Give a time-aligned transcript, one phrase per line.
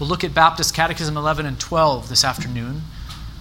[0.00, 2.82] We'll look at Baptist Catechism 11 and 12 this afternoon.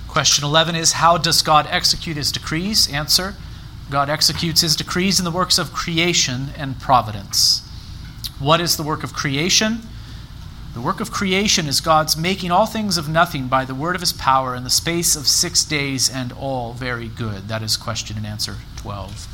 [0.07, 2.87] Question 11 is How does God execute his decrees?
[2.93, 3.33] Answer
[3.89, 7.67] God executes his decrees in the works of creation and providence.
[8.37, 9.79] What is the work of creation?
[10.75, 14.01] The work of creation is God's making all things of nothing by the word of
[14.01, 17.47] his power in the space of six days and all very good.
[17.47, 19.27] That is question and answer 12.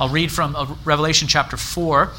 [0.00, 2.12] I'll read from uh, Revelation chapter 4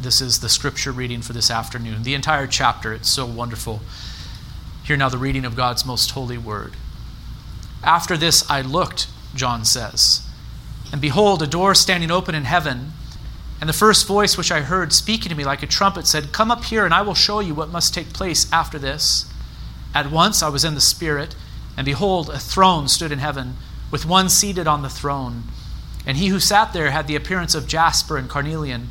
[0.00, 2.02] this is the scripture reading for this afternoon.
[2.02, 3.80] The entire chapter, it's so wonderful.
[4.84, 6.74] Hear now the reading of God's most holy word.
[7.82, 10.26] After this I looked, John says,
[10.92, 12.92] and behold, a door standing open in heaven.
[13.60, 16.50] And the first voice which I heard speaking to me like a trumpet said, Come
[16.50, 19.30] up here, and I will show you what must take place after this.
[19.94, 21.34] At once I was in the Spirit,
[21.76, 23.56] and behold, a throne stood in heaven,
[23.90, 25.44] with one seated on the throne.
[26.06, 28.90] And he who sat there had the appearance of jasper and carnelian.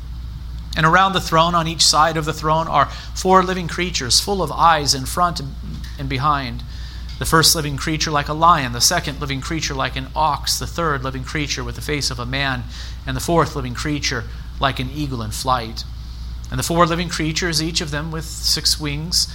[0.75, 4.41] And around the throne, on each side of the throne, are four living creatures, full
[4.41, 5.41] of eyes in front
[5.99, 6.63] and behind.
[7.19, 10.65] The first living creature like a lion, the second living creature like an ox, the
[10.65, 12.63] third living creature with the face of a man,
[13.05, 14.23] and the fourth living creature
[14.59, 15.83] like an eagle in flight.
[16.49, 19.27] And the four living creatures, each of them with six wings,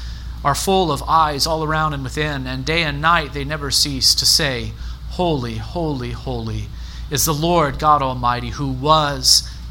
[0.44, 4.14] are full of eyes all around and within, and day and night they never cease
[4.14, 4.72] to say,
[5.10, 6.68] Holy, holy, holy
[7.10, 9.48] is the Lord God Almighty, who was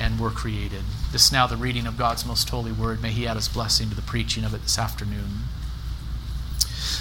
[0.00, 0.82] and were created.
[1.12, 3.02] This is now the reading of God's most holy word.
[3.02, 5.40] May He add His blessing to the preaching of it this afternoon.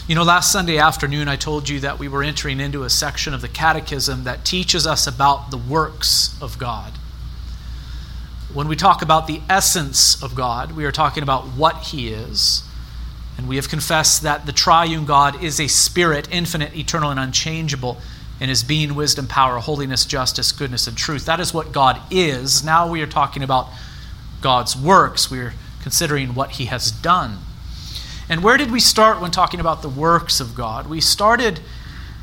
[0.08, 3.34] You know, last Sunday afternoon, I told you that we were entering into a section
[3.34, 6.94] of the Catechism that teaches us about the works of God.
[8.54, 12.64] When we talk about the essence of God, we are talking about what He is.
[13.38, 17.98] And we have confessed that the triune God is a spirit, infinite, eternal, and unchangeable
[18.40, 21.26] in his being, wisdom, power, holiness, justice, goodness, and truth.
[21.26, 22.64] That is what God is.
[22.64, 23.68] Now we are talking about
[24.42, 25.30] God's works.
[25.30, 27.40] We are considering what he has done.
[28.30, 30.88] And where did we start when talking about the works of God?
[30.88, 31.60] We started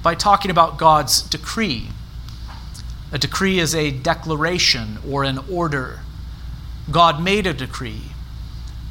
[0.03, 1.88] by talking about God's decree.
[3.12, 6.00] A decree is a declaration or an order.
[6.91, 8.12] God made a decree.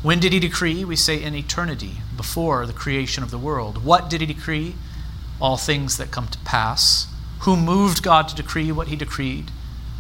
[0.03, 0.85] When did he decree?
[0.85, 3.84] We say in eternity, before the creation of the world.
[3.84, 4.75] What did he decree?
[5.40, 7.08] All things that come to pass.
[7.40, 9.51] Who moved God to decree what he decreed?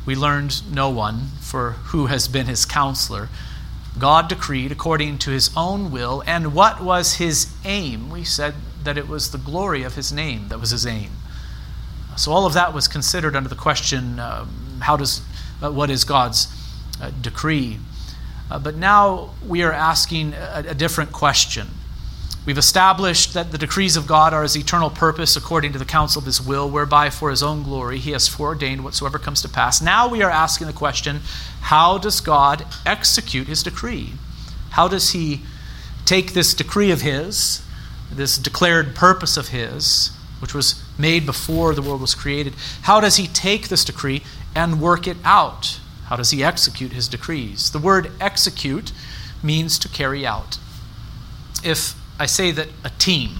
[0.05, 3.29] We learned no one, for who has been his counselor.
[3.97, 8.09] God decreed according to his own will, and what was his aim?
[8.09, 11.11] We said that it was the glory of his name that was his aim.
[12.17, 15.21] So all of that was considered under the question: um, How does
[15.61, 16.47] uh, what is God's
[17.01, 17.79] uh, decree?
[18.49, 21.67] Uh, but now we are asking a, a different question.
[22.45, 26.19] We've established that the decrees of God are his eternal purpose according to the counsel
[26.19, 29.81] of his will, whereby for his own glory he has foreordained whatsoever comes to pass.
[29.81, 31.21] Now we are asking the question
[31.61, 34.13] how does God execute his decree?
[34.71, 35.41] How does he
[36.05, 37.65] take this decree of his,
[38.11, 42.53] this declared purpose of his, which was made before the world was created,
[42.83, 44.21] how does he take this decree
[44.53, 45.79] and work it out?
[46.05, 47.71] How does he execute his decrees?
[47.71, 48.91] The word execute
[49.41, 50.59] means to carry out.
[51.63, 53.31] If I say that a team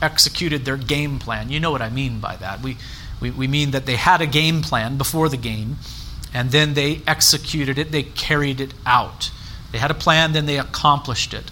[0.00, 1.50] executed their game plan.
[1.50, 2.62] You know what I mean by that.
[2.62, 2.76] We,
[3.20, 5.76] we, we mean that they had a game plan before the game,
[6.32, 9.30] and then they executed it, they carried it out.
[9.72, 11.50] They had a plan, then they accomplished it.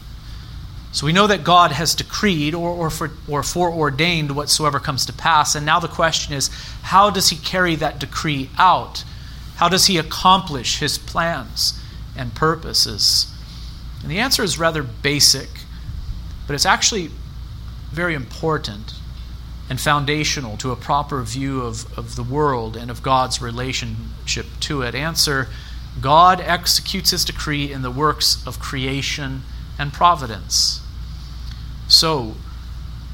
[0.90, 5.12] So we know that God has decreed or, or, for, or foreordained whatsoever comes to
[5.12, 5.54] pass.
[5.54, 6.48] And now the question is
[6.82, 9.04] how does he carry that decree out?
[9.56, 11.78] How does he accomplish his plans
[12.16, 13.32] and purposes?
[14.02, 15.48] And the answer is rather basic.
[16.48, 17.10] But it's actually
[17.92, 18.94] very important
[19.70, 24.82] and foundational to a proper view of, of the world and of God's relationship to
[24.82, 24.94] it.
[24.94, 25.48] Answer
[26.00, 29.42] God executes his decree in the works of creation
[29.78, 30.80] and providence.
[31.86, 32.34] So,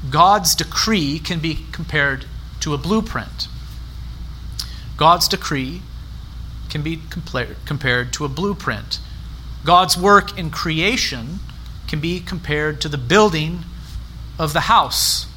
[0.09, 2.25] God's decree can be compared
[2.61, 3.47] to a blueprint.
[4.97, 5.81] God's decree
[6.69, 7.01] can be
[7.65, 8.99] compared to a blueprint.
[9.65, 11.39] God's work in creation
[11.95, 13.63] can be compared to the building
[14.37, 15.27] of the house.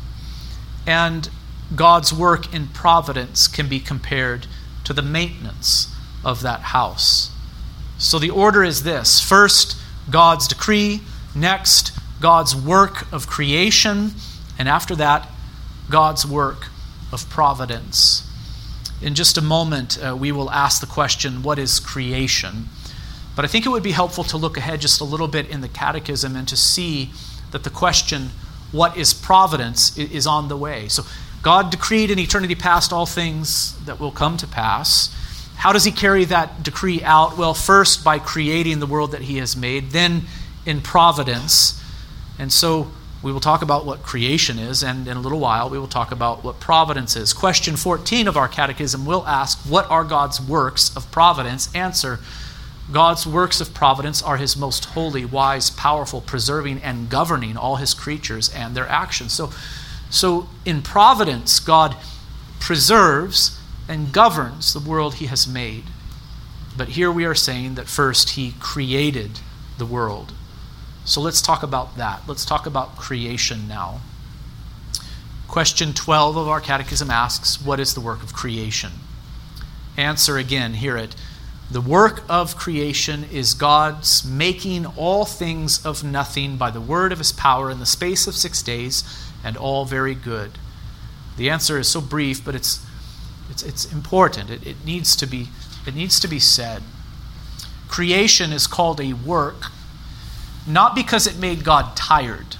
[0.89, 1.31] And
[1.77, 4.49] God's work in providence can be compared
[4.83, 5.95] to the maintenance
[6.25, 7.31] of that house.
[7.97, 9.77] So the order is this first,
[10.11, 11.01] God's decree,
[11.33, 14.15] next, God's work of creation,
[14.59, 15.31] and after that,
[15.89, 16.71] God's work
[17.13, 18.29] of providence.
[19.01, 22.69] In just a moment, uh, we will ask the question what is creation?
[23.39, 25.61] But I think it would be helpful to look ahead just a little bit in
[25.61, 27.11] the catechism and to see
[27.53, 28.31] that the question,
[28.73, 30.89] what is providence, is on the way.
[30.89, 31.05] So,
[31.41, 35.15] God decreed in eternity past all things that will come to pass.
[35.55, 37.39] How does He carry that decree out?
[37.39, 40.23] Well, first by creating the world that He has made, then
[40.67, 41.81] in providence.
[42.41, 42.91] And so,
[43.23, 46.11] we will talk about what creation is, and in a little while we will talk
[46.11, 47.33] about what providence is.
[47.33, 51.73] Question 14 of our catechism will ask, What are God's works of providence?
[51.73, 52.19] Answer,
[52.91, 57.93] God's works of providence are his most holy, wise, powerful, preserving, and governing all his
[57.93, 59.33] creatures and their actions.
[59.33, 59.51] So,
[60.09, 61.97] so in providence, God
[62.61, 63.59] preserves
[63.89, 65.85] and governs the world he has made.
[66.77, 69.41] But here we are saying that first he created
[69.77, 70.33] the world.
[71.05, 72.23] So let's talk about that.
[72.27, 74.01] Let's talk about creation now.
[75.47, 78.93] Question 12 of our catechism asks What is the work of creation?
[79.97, 81.17] Answer again, hear it.
[81.71, 87.19] The work of creation is God's making all things of nothing by the word of
[87.19, 89.05] his power in the space of six days,
[89.45, 90.53] and all very good.
[91.37, 92.85] The answer is so brief, but it's,
[93.51, 94.51] it's, it's important.
[94.51, 95.49] It, it, needs to be,
[95.87, 96.83] it needs to be said.
[97.87, 99.71] Creation is called a work
[100.67, 102.57] not because it made God tired,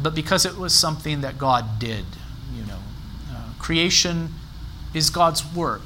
[0.00, 2.04] but because it was something that God did.
[2.54, 2.80] You know,
[3.32, 4.34] uh, creation
[4.92, 5.82] is God's work.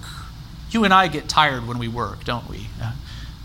[0.71, 2.69] You and I get tired when we work, don't we?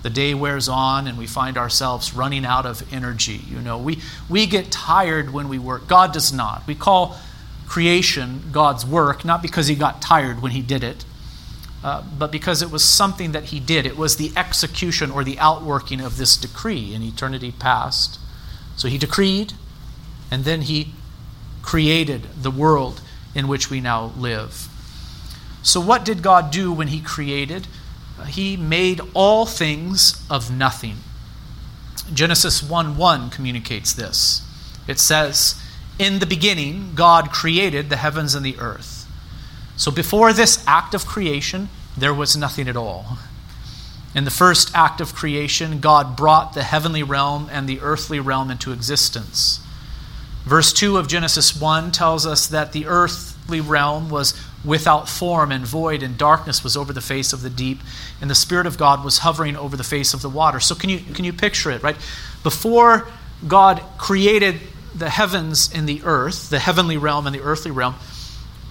[0.01, 3.39] The day wears on and we find ourselves running out of energy.
[3.47, 3.99] You know, we,
[4.29, 5.87] we get tired when we work.
[5.87, 6.67] God does not.
[6.67, 7.17] We call
[7.65, 11.05] creation God's work, not because he got tired when he did it,
[11.83, 13.85] uh, but because it was something that he did.
[13.85, 18.19] It was the execution or the outworking of this decree in eternity past.
[18.75, 19.53] So he decreed,
[20.29, 20.93] and then he
[21.61, 23.01] created the world
[23.33, 24.67] in which we now live.
[25.63, 27.67] So, what did God do when he created?
[28.27, 30.97] He made all things of nothing.
[32.13, 34.45] Genesis 1 1 communicates this.
[34.87, 35.59] It says,
[35.97, 39.07] In the beginning, God created the heavens and the earth.
[39.77, 43.17] So before this act of creation, there was nothing at all.
[44.13, 48.51] In the first act of creation, God brought the heavenly realm and the earthly realm
[48.51, 49.59] into existence.
[50.45, 54.33] Verse 2 of Genesis 1 tells us that the earthly realm was
[54.65, 57.79] without form and void, and darkness was over the face of the deep,
[58.21, 60.59] and the Spirit of God was hovering over the face of the water.
[60.59, 61.97] So, can you, can you picture it, right?
[62.43, 63.07] Before
[63.47, 64.59] God created
[64.95, 67.95] the heavens and the earth, the heavenly realm and the earthly realm,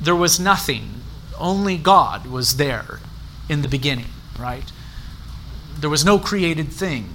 [0.00, 0.88] there was nothing.
[1.38, 3.00] Only God was there
[3.48, 4.06] in the beginning,
[4.38, 4.70] right?
[5.78, 7.08] There was no created thing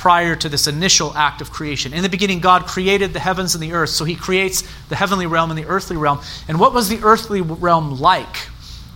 [0.00, 1.92] prior to this initial act of creation.
[1.92, 5.26] In the beginning, God created the heavens and the earth, so He creates the heavenly
[5.26, 6.20] realm and the earthly realm.
[6.48, 8.34] And what was the earthly realm like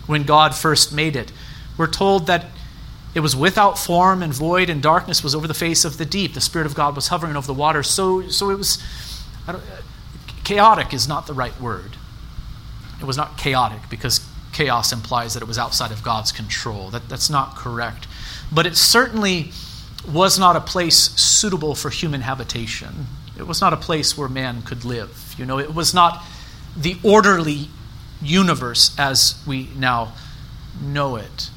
[0.06, 1.31] when God first made it?
[1.77, 2.46] We're told that
[3.15, 6.32] it was without form and void, and darkness was over the face of the deep.
[6.32, 7.82] The Spirit of God was hovering over the water.
[7.82, 8.82] So, so it was
[10.43, 11.99] chaotic, is not the right word.
[12.99, 16.89] It was not chaotic because chaos implies that it was outside of God's control.
[16.89, 18.06] That, that's not correct.
[18.51, 19.53] But it certainly
[20.06, 23.06] was not a place suitable for human habitation.
[23.39, 25.34] It was not a place where man could live.
[25.39, 26.23] You know, it was not
[26.77, 27.69] the orderly
[28.23, 30.13] universe as we now
[30.82, 31.51] know it.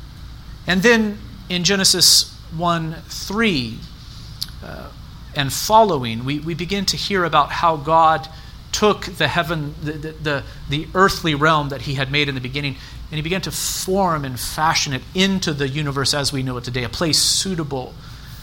[0.65, 3.79] And then in Genesis 1 3
[4.63, 4.89] uh,
[5.35, 8.27] and following, we, we begin to hear about how God
[8.71, 12.41] took the heaven, the, the, the, the earthly realm that he had made in the
[12.41, 12.75] beginning,
[13.09, 16.63] and he began to form and fashion it into the universe as we know it
[16.63, 17.93] today, a place suitable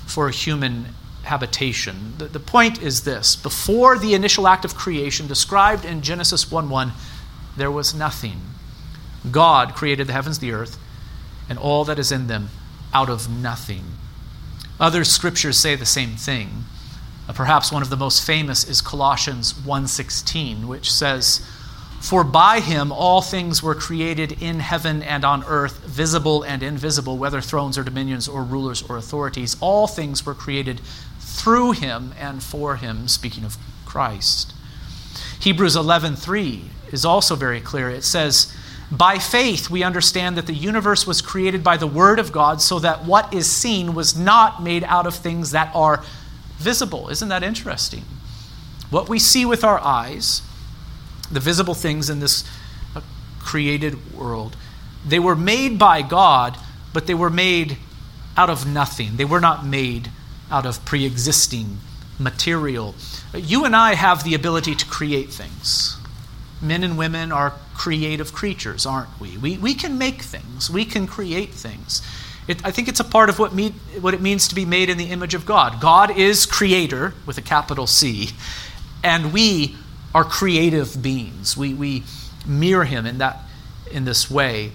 [0.06, 0.86] for human
[1.24, 2.14] habitation.
[2.18, 6.68] The, the point is this before the initial act of creation described in Genesis 1
[6.68, 6.92] 1,
[7.56, 8.40] there was nothing.
[9.30, 10.78] God created the heavens, the earth,
[11.48, 12.50] and all that is in them
[12.92, 13.84] out of nothing.
[14.78, 16.64] Other scriptures say the same thing.
[17.28, 21.40] Uh, perhaps one of the most famous is Colossians 1:16, which says,
[22.04, 27.16] "For by him all things were created in heaven and on earth, visible and invisible,
[27.16, 30.82] whether thrones or dominions or rulers or authorities, all things were created
[31.18, 33.56] through him and for him," speaking of
[33.86, 34.52] Christ.
[35.40, 37.88] Hebrews 11:3 is also very clear.
[37.88, 38.48] It says,
[38.90, 42.78] By faith, we understand that the universe was created by the Word of God, so
[42.80, 46.04] that what is seen was not made out of things that are
[46.58, 47.08] visible.
[47.08, 48.04] Isn't that interesting?
[48.90, 50.42] What we see with our eyes,
[51.30, 52.44] the visible things in this
[52.94, 53.00] uh,
[53.40, 54.56] created world,
[55.06, 56.56] they were made by God,
[56.92, 57.76] but they were made
[58.36, 59.16] out of nothing.
[59.16, 60.10] They were not made
[60.50, 61.78] out of pre existing
[62.18, 62.94] material.
[63.34, 65.96] You and I have the ability to create things.
[66.62, 69.36] Men and women are creative creatures, aren't we?
[69.36, 72.02] We, we can make things, we can create things.
[72.46, 74.90] It, I think it's a part of what, me, what it means to be made
[74.90, 75.80] in the image of God.
[75.80, 78.30] God is creator with a capital C,
[79.02, 79.76] and we
[80.14, 81.56] are creative beings.
[81.56, 82.04] We, we
[82.46, 83.40] mirror him in, that,
[83.90, 84.72] in this way.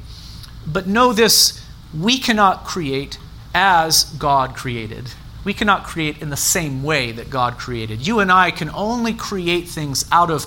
[0.67, 1.65] But know this
[1.98, 3.17] we cannot create
[3.55, 5.12] as God created.
[5.43, 8.05] We cannot create in the same way that God created.
[8.05, 10.46] You and I can only create things out of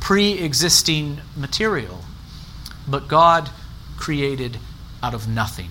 [0.00, 2.00] pre existing material.
[2.86, 3.50] But God
[3.96, 4.58] created
[5.02, 5.70] out of nothing.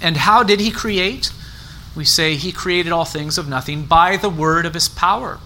[0.00, 1.32] And how did He create?
[1.96, 5.40] We say He created all things of nothing by the word of His power.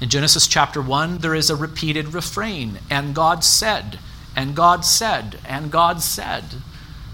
[0.00, 3.98] In Genesis chapter 1, there is a repeated refrain and God said,
[4.36, 6.44] and God said, and God said.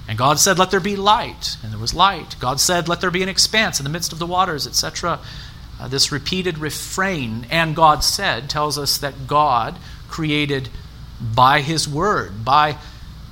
[0.08, 1.56] And God said, Let there be light.
[1.62, 2.34] And there was light.
[2.40, 5.20] God said, Let there be an expanse in the midst of the waters, etc.
[5.80, 9.76] Uh, this repeated refrain, and God said, tells us that God
[10.08, 10.68] created
[11.20, 12.76] by his word, by,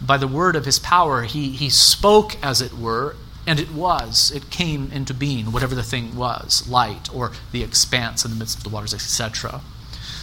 [0.01, 1.23] by the word of his power.
[1.23, 3.17] He, he spoke, as it were,
[3.49, 4.31] and it was.
[4.31, 8.59] It came into being, whatever the thing was light or the expanse in the midst
[8.59, 9.63] of the waters, etc.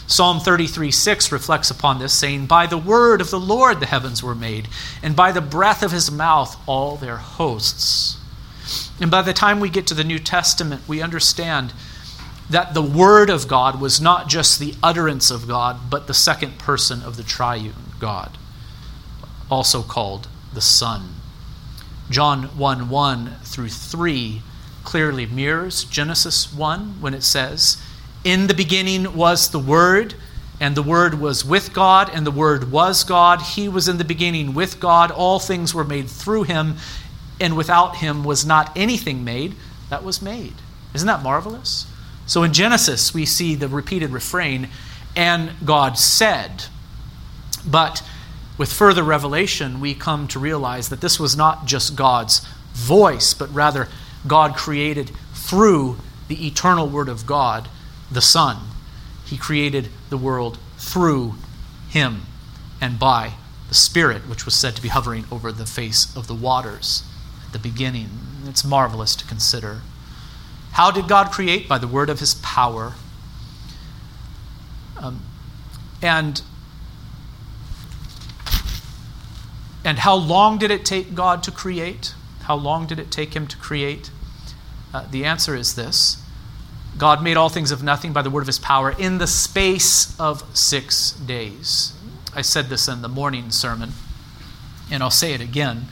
[0.06, 4.22] Psalm 33 6 reflects upon this, saying, By the word of the Lord the heavens
[4.22, 4.68] were made,
[5.02, 8.20] and by the breath of his mouth all their hosts.
[9.02, 11.74] And by the time we get to the New Testament, we understand
[12.48, 16.60] that the Word of God was not just the utterance of God, but the second
[16.60, 18.38] person of the triune God,
[19.50, 21.16] also called the Son.
[22.10, 24.42] John 1 1 through 3
[24.84, 27.82] clearly mirrors Genesis 1 when it says,
[28.24, 30.14] In the beginning was the Word,
[30.60, 33.42] and the Word was with God, and the Word was God.
[33.42, 35.12] He was in the beginning with God.
[35.12, 36.76] All things were made through him,
[37.42, 39.56] and without him was not anything made
[39.90, 40.54] that was made.
[40.94, 41.88] Isn't that marvelous?
[42.26, 44.70] So in Genesis, we see the repeated refrain,
[45.16, 46.66] and God said.
[47.66, 48.02] But
[48.58, 53.54] with further revelation, we come to realize that this was not just God's voice, but
[53.54, 53.90] rather
[54.28, 55.98] God created through
[56.28, 57.68] the eternal Word of God,
[58.12, 58.58] the Son.
[59.26, 61.36] He created the world through
[61.90, 62.24] Him
[62.80, 63.34] and by
[63.68, 67.04] the Spirit, which was said to be hovering over the face of the waters
[67.46, 68.10] at the beginning.
[68.48, 69.82] It's marvelous to consider.
[70.74, 71.68] How did God create?
[71.68, 72.94] By the word of his power.
[74.98, 75.22] Um,
[76.02, 76.42] and
[79.86, 82.16] and how long did it take God to create?
[82.42, 84.10] How long did it take him to create?
[84.94, 86.22] Uh, the answer is this
[86.98, 90.20] God made all things of nothing by the word of his power in the space
[90.20, 91.94] of six days.
[92.34, 93.92] I said this in the morning sermon,
[94.92, 95.86] and I'll say it again.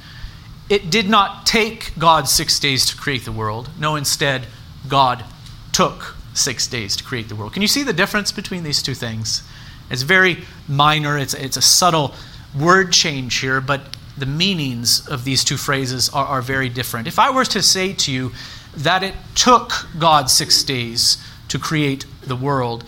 [0.69, 3.69] It did not take God six days to create the world.
[3.77, 4.47] No, instead,
[4.87, 5.23] God
[5.71, 7.53] took six days to create the world.
[7.53, 9.43] Can you see the difference between these two things?
[9.91, 12.15] It's very minor, it's, it's a subtle
[12.59, 13.81] word change here, but
[14.17, 17.07] the meanings of these two phrases are, are very different.
[17.07, 18.31] If I were to say to you
[18.75, 21.17] that it took God six days
[21.47, 22.83] to create the world,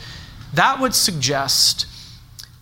[0.54, 1.86] that would suggest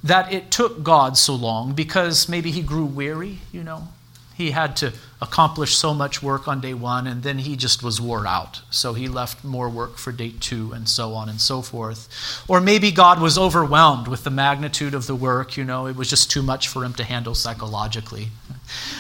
[0.04, 3.88] that it took God so long because maybe he grew weary, you know.
[4.36, 8.02] He had to accomplish so much work on day one, and then he just was
[8.02, 8.62] wore out.
[8.70, 12.44] So he left more work for day two, and so on and so forth.
[12.48, 16.10] Or maybe God was overwhelmed with the magnitude of the work, you know, it was
[16.10, 18.30] just too much for him to handle psychologically.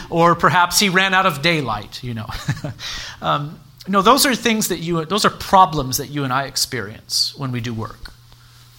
[0.09, 2.27] Or perhaps he ran out of daylight, you know.
[3.21, 7.35] um, no, those are things that you, those are problems that you and I experience
[7.37, 8.13] when we do work.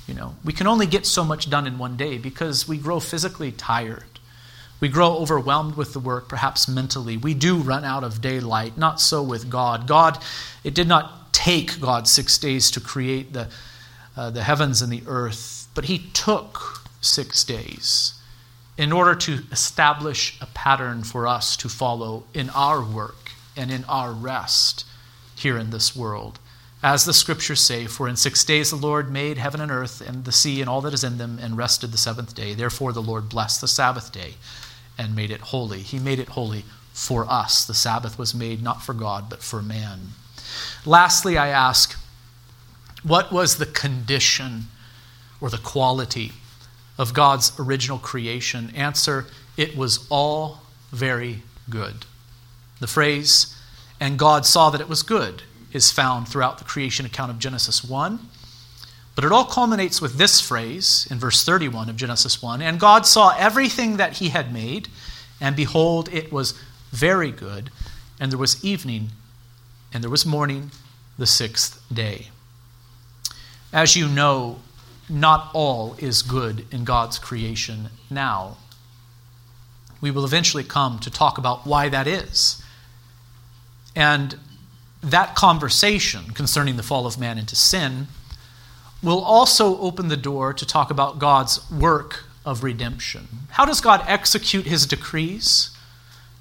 [0.06, 3.00] You know, we can only get so much done in one day because we grow
[3.00, 4.13] physically tired
[4.80, 7.16] we grow overwhelmed with the work, perhaps mentally.
[7.16, 8.76] We do run out of daylight.
[8.76, 9.86] Not so with God.
[9.86, 10.18] God,
[10.62, 13.48] it did not take God six days to create the,
[14.16, 18.14] uh, the heavens and the earth, but He took six days
[18.76, 23.84] in order to establish a pattern for us to follow in our work and in
[23.84, 24.84] our rest
[25.36, 26.38] here in this world.
[26.84, 30.26] As the scriptures say, for in six days the Lord made heaven and earth and
[30.26, 32.52] the sea and all that is in them, and rested the seventh day.
[32.52, 34.34] Therefore the Lord blessed the Sabbath day
[34.98, 35.80] and made it holy.
[35.80, 37.64] He made it holy for us.
[37.64, 40.10] The Sabbath was made not for God, but for man.
[40.84, 41.98] Lastly, I ask,
[43.02, 44.64] what was the condition
[45.40, 46.32] or the quality
[46.98, 48.70] of God's original creation?
[48.76, 49.24] Answer,
[49.56, 50.60] it was all
[50.92, 52.04] very good.
[52.78, 53.58] The phrase,
[53.98, 57.84] and God saw that it was good, is found throughout the creation account of Genesis
[57.84, 58.20] 1.
[59.14, 63.06] But it all culminates with this phrase in verse 31 of Genesis 1 And God
[63.06, 64.88] saw everything that he had made,
[65.40, 66.54] and behold, it was
[66.90, 67.70] very good.
[68.18, 69.10] And there was evening,
[69.92, 70.70] and there was morning,
[71.18, 72.28] the sixth day.
[73.72, 74.60] As you know,
[75.08, 78.56] not all is good in God's creation now.
[80.00, 82.62] We will eventually come to talk about why that is.
[83.94, 84.38] And
[85.10, 88.08] that conversation concerning the fall of man into sin
[89.02, 93.28] will also open the door to talk about God's work of redemption.
[93.50, 95.70] How does God execute his decrees?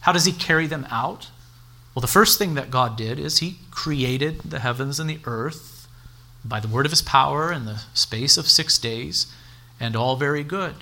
[0.01, 1.29] How does he carry them out?
[1.93, 5.87] Well, the first thing that God did is he created the heavens and the earth
[6.45, 9.27] by the word of his power in the space of six days,
[9.79, 10.75] and all very good.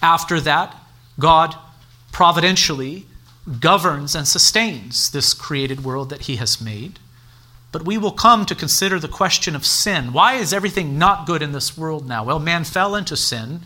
[0.00, 0.76] After that,
[1.18, 1.56] God
[2.10, 3.06] providentially
[3.60, 6.98] governs and sustains this created world that he has made.
[7.72, 10.12] But we will come to consider the question of sin.
[10.12, 12.22] Why is everything not good in this world now?
[12.22, 13.62] Well, man fell into sin,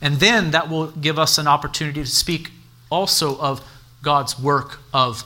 [0.00, 2.52] and then that will give us an opportunity to speak
[2.88, 3.64] also of
[4.02, 5.24] God's work of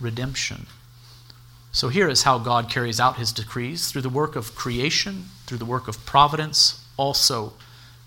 [0.00, 0.66] redemption.
[1.72, 5.58] So here is how God carries out his decrees through the work of creation, through
[5.58, 7.54] the work of providence, also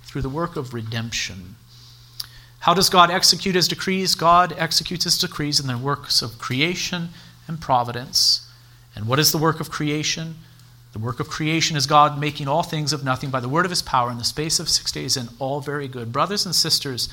[0.03, 1.55] through the work of redemption.
[2.65, 4.15] How does God execute his decrees?
[4.15, 7.09] God executes his decrees in the works of creation
[7.47, 8.49] and providence.
[8.95, 10.37] And what is the work of creation?
[10.91, 13.69] The work of creation is God making all things of nothing by the word of
[13.69, 16.11] his power in the space of six days, and all very good.
[16.11, 17.07] Brothers and sisters,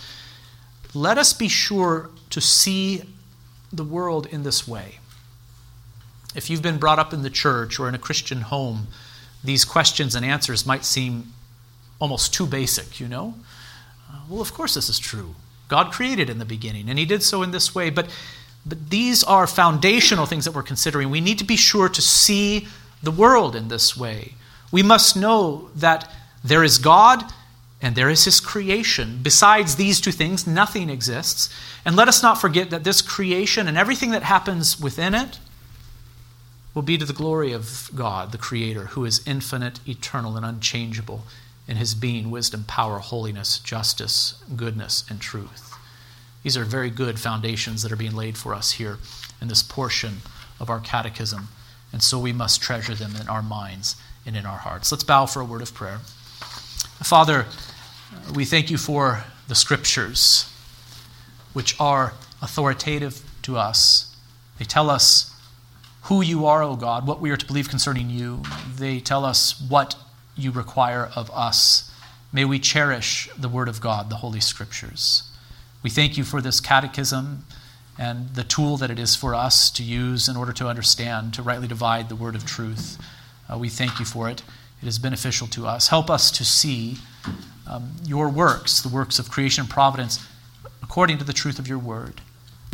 [0.94, 3.02] let us be sure to see
[3.71, 5.00] the world in this way.
[6.35, 8.87] If you've been brought up in the church or in a Christian home,
[9.44, 11.35] these questions and answers might seem
[11.99, 13.35] almost too basic, you know?
[14.11, 15.35] Uh, well, of course, this is true.
[15.73, 17.88] God created in the beginning, and He did so in this way.
[17.88, 18.11] But,
[18.67, 21.09] but these are foundational things that we're considering.
[21.09, 22.69] We need to be sure to see
[23.02, 24.35] the world in this way.
[24.71, 26.13] We must know that
[26.45, 27.25] there is God
[27.80, 29.21] and there is His creation.
[29.23, 31.49] Besides these two things, nothing exists.
[31.87, 35.39] And let us not forget that this creation and everything that happens within it
[36.75, 41.25] will be to the glory of God, the Creator, who is infinite, eternal, and unchangeable
[41.69, 45.75] in his being, wisdom, power, holiness, justice, goodness, and truth.
[46.43, 48.99] These are very good foundations that are being laid for us here
[49.41, 50.23] in this portion
[50.59, 51.49] of our catechism,
[51.93, 53.97] and so we must treasure them in our minds
[54.27, 54.91] and in our hearts.
[54.91, 55.99] Let's bow for a word of prayer.
[57.03, 57.47] Father,
[58.35, 60.53] we thank you for the scriptures,
[61.53, 64.15] which are authoritative to us.
[64.59, 65.33] They tell us
[66.03, 68.43] who you are, O God, what we are to believe concerning you.
[68.77, 69.97] They tell us what
[70.36, 71.90] you require of us.
[72.32, 75.25] May we cherish the Word of God, the Holy Scriptures.
[75.82, 77.45] We thank you for this catechism
[77.99, 81.42] and the tool that it is for us to use in order to understand, to
[81.42, 82.99] rightly divide the Word of truth.
[83.52, 84.42] Uh, we thank you for it.
[84.80, 85.88] It is beneficial to us.
[85.88, 86.99] Help us to see
[87.68, 90.26] um, your works, the works of creation and providence,
[90.82, 92.21] according to the truth of your Word.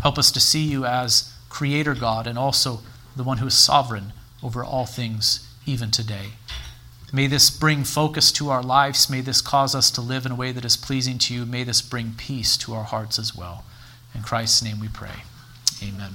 [0.02, 2.80] Help us to see you as Creator God and also
[3.16, 6.28] the one who is sovereign over all things, even today.
[7.12, 9.08] May this bring focus to our lives.
[9.08, 11.46] May this cause us to live in a way that is pleasing to you.
[11.46, 13.64] May this bring peace to our hearts as well.
[14.14, 15.22] In Christ's name we pray.
[15.82, 16.12] Amen.